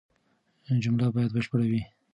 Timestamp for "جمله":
0.83-1.05